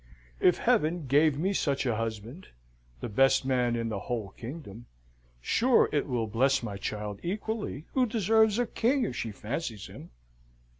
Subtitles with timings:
[0.39, 2.47] If Heaven gave me such a husband
[3.01, 4.87] the best man in the whole kingdom
[5.39, 10.09] sure it will bless my child equally, who deserves a king if she fancies him!"